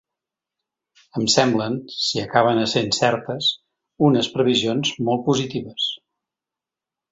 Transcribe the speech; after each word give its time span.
Em 1.19 1.27
semblen 1.33 1.75
–si 1.95 2.21
acaben 2.23 2.63
essent 2.63 2.89
certes– 2.99 3.51
unes 4.09 4.33
previsions 4.39 4.97
molt 5.11 5.25
positives. 5.31 5.89